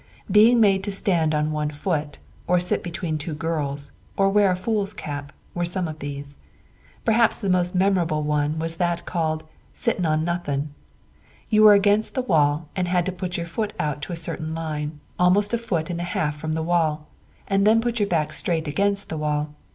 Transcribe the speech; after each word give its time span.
Being 0.31 0.59
made 0.59 0.83
to 0.85 0.91
stand 0.91 1.35
on 1.35 1.51
one 1.51 1.69
foot, 1.69 2.17
or 2.47 2.59
sit 2.59 2.81
between 2.81 3.19
two 3.19 3.35
girls, 3.35 3.91
or 4.17 4.31
wear 4.31 4.49
a 4.49 4.55
fool's 4.55 4.95
cap, 4.95 5.31
were 5.53 5.63
some 5.63 5.87
of 5.87 5.99
these. 5.99 6.33
Perhaps 7.05 7.39
the 7.39 7.51
most 7.51 7.75
memorable 7.75 8.23
one 8.23 8.57
was 8.57 8.77
that 8.77 9.05
called 9.05 9.43
"sitting 9.75 10.07
on 10.07 10.23
nothing." 10.23 10.73
You 11.51 11.61
were 11.61 11.75
against 11.75 12.15
the 12.15 12.23
wall 12.23 12.67
and 12.75 12.87
had 12.87 13.05
to 13.05 13.11
put 13.11 13.37
your 13.37 13.45
foot 13.45 13.73
out 13.79 14.01
to 14.01 14.11
a 14.11 14.15
certain 14.15 14.55
line, 14.55 14.99
almost 15.19 15.53
a 15.53 15.57
foot 15.59 15.91
and 15.91 16.01
a 16.01 16.13
half 16.17 16.35
from 16.35 16.53
the 16.53 16.63
wall, 16.63 17.07
and 17.47 17.67
then 17.67 17.79
put 17.79 17.99
your 17.99 18.09
back 18.09 18.33
straight 18.33 18.67
against 18.67 19.07
the 19.09 19.17
wall. 19.17 19.53